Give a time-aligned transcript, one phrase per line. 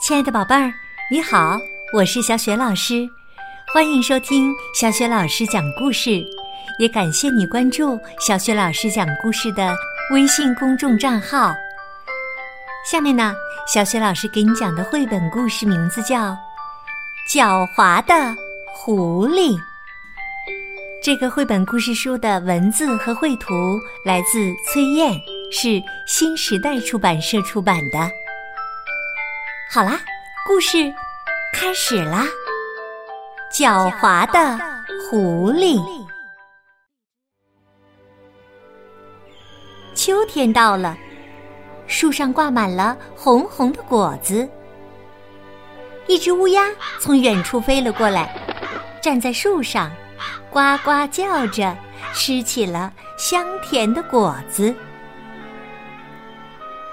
[0.00, 0.72] 亲爱的宝贝儿，
[1.10, 1.60] 你好，
[1.92, 3.06] 我是小雪老师，
[3.74, 6.24] 欢迎收听小雪老师讲故事，
[6.78, 9.76] 也感谢你关注小雪老师讲故事的
[10.10, 11.52] 微信公众账号。
[12.90, 13.34] 下面呢，
[13.70, 16.30] 小雪老师给你讲的绘本故事名字叫
[17.30, 18.34] 《狡猾的
[18.72, 19.54] 狐狸》。
[21.04, 25.12] 这个绘本故事书的文字和绘图来自崔燕，
[25.52, 28.10] 是新时代出版社出版的。
[29.72, 30.00] 好啦，
[30.44, 30.92] 故事
[31.52, 32.24] 开始啦！
[33.52, 34.58] 狡猾的
[35.08, 35.80] 狐狸。
[39.94, 40.98] 秋天到了，
[41.86, 44.48] 树上挂满了红红的果子。
[46.08, 48.34] 一只乌鸦从远处飞了过来，
[49.00, 49.88] 站在树上，
[50.50, 51.72] 呱呱叫着，
[52.12, 54.74] 吃起了香甜的果子。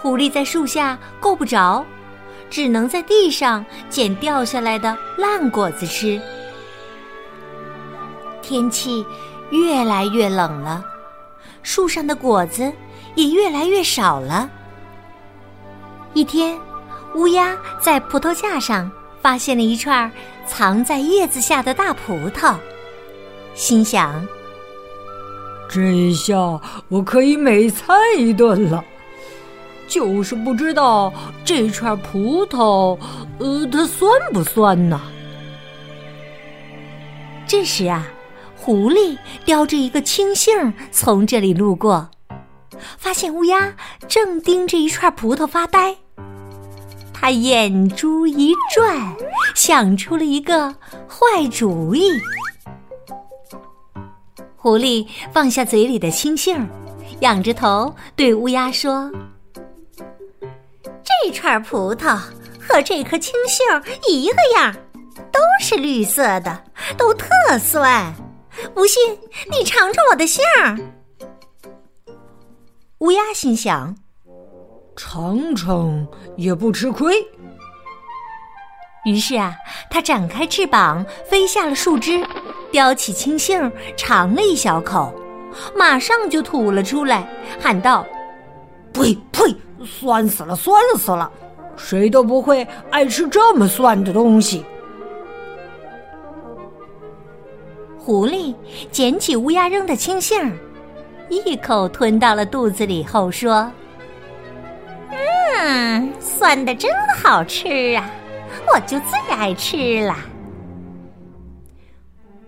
[0.00, 1.84] 狐狸在树下够不着。
[2.52, 6.20] 只能在地上捡掉下来的烂果子吃。
[8.42, 9.04] 天气
[9.50, 10.84] 越来越冷了，
[11.62, 12.70] 树上的果子
[13.14, 14.50] 也越来越少了。
[16.12, 16.60] 一天，
[17.14, 18.90] 乌鸦在葡萄架上
[19.22, 20.12] 发现了一串
[20.46, 22.54] 藏在叶子下的大葡萄，
[23.54, 24.22] 心想：
[25.70, 26.36] 这一下
[26.88, 28.84] 我可以美餐一顿了。
[29.92, 31.12] 就是不知道
[31.44, 32.98] 这串葡萄，
[33.38, 34.98] 呃，它酸不酸呢？
[37.46, 38.08] 这时啊，
[38.56, 42.08] 狐狸叼着一个青杏从这里路过，
[42.96, 43.74] 发现乌鸦
[44.08, 45.94] 正盯着一串葡萄发呆。
[47.12, 49.14] 他眼珠一转，
[49.54, 50.74] 想出了一个
[51.06, 52.12] 坏主意。
[54.56, 56.66] 狐狸放下嘴里的青杏，
[57.20, 59.12] 仰着头对乌鸦说。
[61.32, 62.18] 这串葡萄
[62.60, 63.66] 和这颗青杏
[64.06, 64.70] 一个样，
[65.32, 66.62] 都是绿色的，
[66.98, 67.26] 都特
[67.58, 68.14] 酸。
[68.74, 69.18] 不信
[69.50, 70.78] 你尝尝我的杏儿。
[72.98, 73.96] 乌鸦心想：
[74.94, 76.06] 尝尝
[76.36, 77.26] 也不吃亏。
[79.06, 79.54] 于是啊，
[79.88, 82.22] 它展开翅膀飞下了树枝，
[82.70, 85.14] 叼起青杏尝了一小口，
[85.74, 87.26] 马上就吐了出来，
[87.58, 88.06] 喊道
[88.92, 91.30] ：“呸呸！”酸死了，酸死了！
[91.76, 94.64] 谁都不会爱吃这么酸的东西。
[97.98, 98.54] 狐狸
[98.90, 100.52] 捡起乌鸦扔的青杏，
[101.30, 103.70] 一口吞到了肚子里后说
[105.10, 106.90] ：“嗯，酸的真
[107.22, 108.10] 好吃啊，
[108.72, 110.16] 我就最爱吃了。”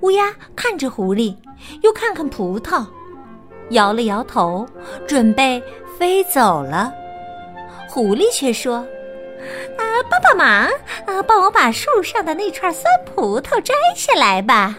[0.00, 1.36] 乌鸦看着狐狸，
[1.82, 2.86] 又看看葡萄，
[3.70, 4.66] 摇了摇头，
[5.06, 5.62] 准备
[5.98, 6.90] 飞走了。
[7.90, 8.76] 狐狸却说
[9.76, 10.46] ：“啊，帮帮忙！
[11.06, 14.78] 啊，帮我把树上的那串酸葡萄摘下来吧。”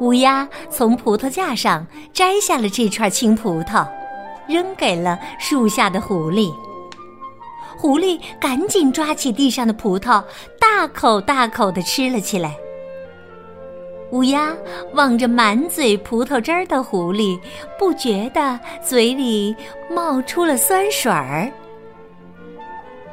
[0.00, 3.88] 乌鸦从葡萄架上摘下了这串青葡萄，
[4.46, 6.52] 扔给了树下的狐狸。
[7.78, 10.22] 狐狸赶紧抓起地上的葡萄，
[10.60, 12.54] 大口大口的吃了起来。
[14.10, 14.56] 乌鸦
[14.94, 17.38] 望着满嘴葡萄汁儿的狐狸，
[17.78, 19.54] 不觉得嘴里
[19.90, 21.50] 冒出了酸水儿。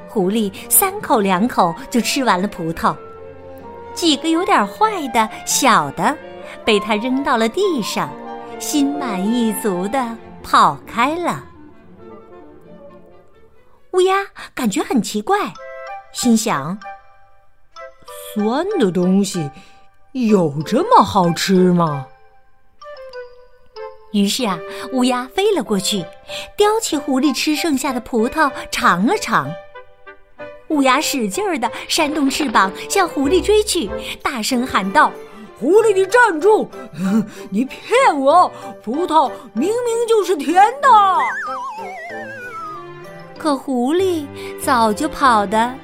[0.08, 2.96] 狐狸三口两口就吃完了葡萄，
[3.94, 6.18] 几个有点坏的小的，
[6.64, 8.10] 被他扔到了地上，
[8.58, 11.44] 心满意足的跑开了。
[13.92, 14.16] 乌鸦
[14.54, 15.38] 感觉很奇怪，
[16.14, 16.78] 心想：
[18.34, 19.50] 酸的东西。
[20.24, 22.08] 有这么好吃吗？
[24.14, 24.58] 于是啊，
[24.94, 26.06] 乌鸦飞了过去，
[26.56, 29.52] 叼起狐狸吃剩下的葡萄尝了尝。
[30.70, 33.90] 乌鸦使劲儿的扇动翅膀向狐狸追去，
[34.24, 35.12] 大声喊道
[35.60, 36.70] ：“狐狸，你站住！
[37.52, 38.50] 你骗我！
[38.82, 40.88] 葡萄明明就是甜的。”
[43.38, 44.26] 可狐狸
[44.64, 45.76] 早就跑得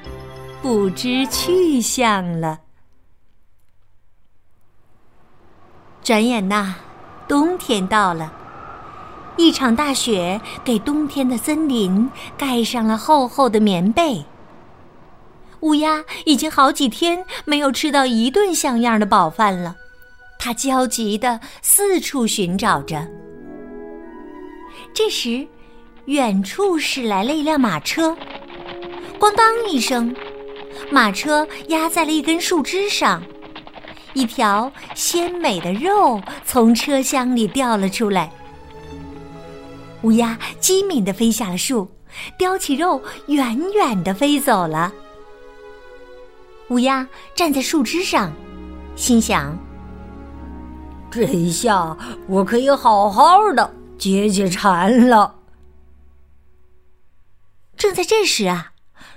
[0.62, 2.61] 不知去向了。
[6.02, 6.74] 转眼呐，
[7.28, 8.32] 冬天到了，
[9.36, 14.24] 一场大雪给冬天的森林盖上了厚厚的棉被。
[15.60, 19.76] 乌鸦已经好几天没有吃到一顿像样的饱饭了，
[20.40, 23.06] 它焦急的四处寻找着。
[24.92, 25.46] 这时，
[26.06, 28.16] 远处驶来了一辆马车，
[29.20, 30.12] 咣当一声，
[30.90, 33.22] 马车压在了一根树枝上。
[34.14, 38.30] 一条鲜美的肉从车厢里掉了出来，
[40.02, 41.88] 乌鸦机敏地飞下了树，
[42.38, 44.92] 叼起肉远远的飞走了。
[46.68, 48.32] 乌鸦站在树枝上，
[48.96, 49.58] 心想
[51.10, 55.36] ：“这一下我可以好好的解解馋了。”
[57.76, 58.72] 正在这时啊，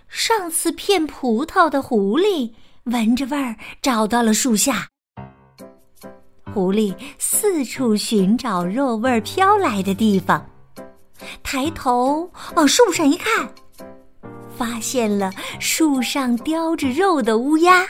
[0.10, 2.54] 上次骗葡萄的狐狸
[2.86, 4.88] 闻着味儿找到了树下。
[6.54, 10.46] 狐狸四处寻找肉味儿飘来的地方，
[11.42, 13.50] 抬头往树上一看，
[14.56, 17.88] 发现了树上叼着肉的乌鸦。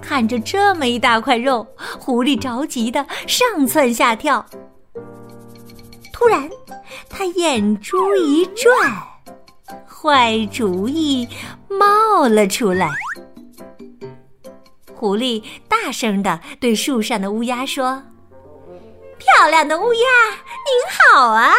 [0.00, 1.64] 看着这么一大块肉，
[2.00, 4.44] 狐狸着急的上蹿下跳。
[6.12, 6.50] 突然，
[7.08, 8.74] 他眼珠一转，
[9.86, 11.26] 坏主意
[11.68, 12.90] 冒了出来。
[15.02, 18.00] 狐狸大声的对树上的乌鸦说
[19.18, 20.00] ：“漂亮的乌鸦，
[20.30, 21.50] 您好啊！”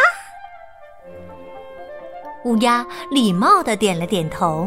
[2.46, 4.66] 乌鸦礼貌的点了点头。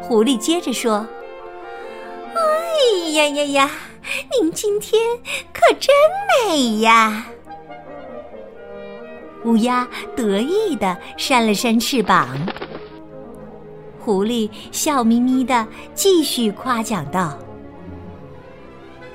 [0.00, 1.06] 狐狸接着说
[2.34, 3.70] ：“哎呀呀呀，
[4.32, 5.00] 您今天
[5.52, 5.94] 可真
[6.48, 7.26] 美呀！”
[9.46, 9.86] 乌鸦
[10.16, 12.28] 得意的扇了扇翅膀。
[14.00, 15.64] 狐狸笑眯眯的
[15.94, 17.38] 继续夸奖道。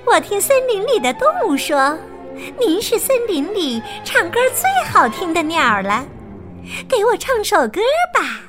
[0.10, 1.98] 我听森林里的动物说，
[2.58, 6.06] 您是森林里唱歌最好听的鸟了。
[6.88, 7.82] 给我唱首歌
[8.14, 8.40] 吧，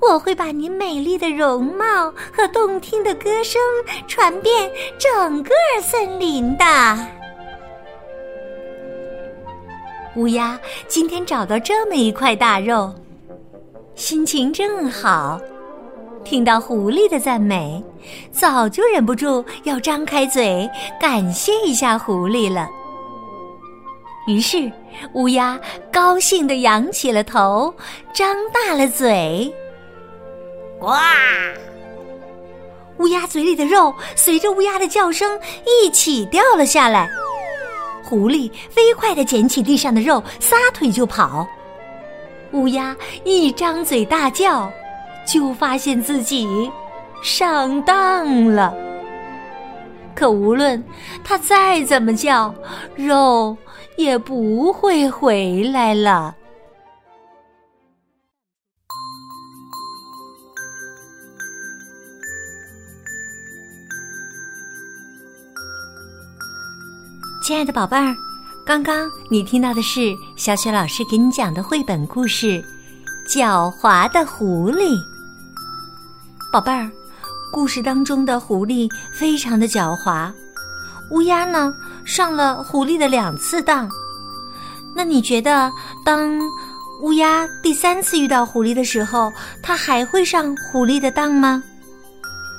[0.00, 3.60] 我会把您美丽的容貌和动听的歌声
[4.06, 5.50] 传遍整个
[5.82, 6.64] 森林的。
[10.14, 12.94] 乌鸦今天找到这么一块大肉，
[13.96, 15.40] 心情正好。
[16.24, 17.82] 听到狐狸的赞美，
[18.30, 20.68] 早就忍不住要张开嘴
[21.00, 22.68] 感谢一下狐狸了。
[24.26, 24.70] 于是，
[25.14, 25.58] 乌鸦
[25.90, 27.74] 高兴地仰起了头，
[28.12, 29.52] 张大了嘴。
[30.78, 30.92] 呱！
[32.98, 37.08] 乌鸦嘴里的肉随着乌鸦的叫声一起掉了下来。
[38.04, 41.46] 狐狸飞快地捡起地上的肉，撒腿就跑。
[42.52, 42.94] 乌鸦
[43.24, 44.70] 一张嘴大叫。
[45.26, 46.70] 就发现自己
[47.22, 48.74] 上当了。
[50.14, 50.82] 可无论
[51.24, 52.54] 他再怎么叫，
[52.96, 53.56] 肉
[53.96, 56.36] 也不会回来了。
[67.42, 68.14] 亲爱的宝贝儿，
[68.64, 72.46] 刚刚你听到的是小雪老师给你讲的绘本故事
[73.30, 74.96] 《狡猾的狐狸》。
[76.52, 76.90] 宝贝儿，
[77.52, 80.32] 故事当中的狐狸非常的狡猾，
[81.12, 81.72] 乌鸦呢
[82.04, 83.88] 上了狐狸的两次当。
[84.96, 85.70] 那你觉得，
[86.04, 86.36] 当
[87.02, 91.62] 乌鸦第三次遇到狐狸的时候，它还会上狐狸的当吗？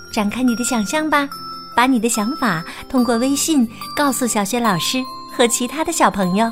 [0.09, 1.27] 展开你的想象吧，
[1.75, 5.03] 把你的想法通过微信告诉小雪老师
[5.35, 6.49] 和其他的小朋友。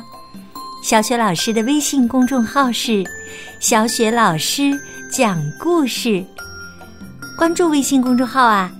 [0.82, 3.04] 小雪老师的微信公众号是
[3.60, 4.72] “小雪老师
[5.10, 6.24] 讲故事”。
[7.36, 8.70] 关注微信公众号啊，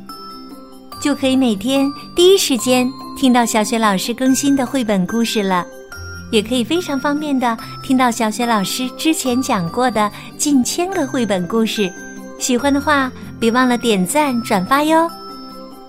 [1.01, 5.65] 就可以每天第一时间听到小雪老师更新的绘本故事了，
[6.33, 11.93] 也可以非常方便的听到小雪老师之前讲过的近千个绘本故事。
[12.39, 15.07] 喜欢的话，别忘了点赞转发哟。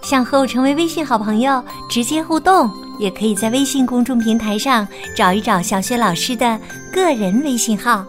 [0.02, 6.60] 想和我成为微信好朋友，直接互动，也可以在微信公众平台上找一找小雪老师的
[6.92, 8.04] 个人微信号。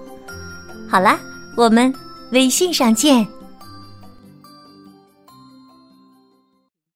[0.89, 1.19] 好啦，
[1.57, 1.93] 我们
[2.31, 3.27] 微信上见。